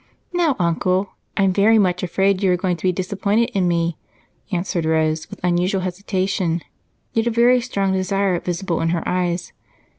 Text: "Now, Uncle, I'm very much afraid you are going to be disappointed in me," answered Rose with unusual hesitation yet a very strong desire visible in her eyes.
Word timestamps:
"Now, 0.33 0.55
Uncle, 0.57 1.11
I'm 1.37 1.53
very 1.53 1.77
much 1.77 2.01
afraid 2.01 2.41
you 2.41 2.51
are 2.51 2.57
going 2.57 2.75
to 2.75 2.81
be 2.83 2.91
disappointed 2.91 3.51
in 3.53 3.67
me," 3.67 3.97
answered 4.51 4.83
Rose 4.83 5.29
with 5.29 5.39
unusual 5.43 5.81
hesitation 5.81 6.63
yet 7.13 7.27
a 7.27 7.29
very 7.29 7.61
strong 7.61 7.93
desire 7.93 8.39
visible 8.39 8.81
in 8.81 8.89
her 8.89 9.07
eyes. 9.07 9.53